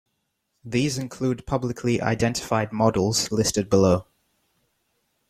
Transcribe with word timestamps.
These 0.65 0.97
include 0.97 1.45
publicly 1.45 2.01
identified 2.01 2.73
models 2.73 3.31
listed 3.31 3.69
below. 3.69 4.07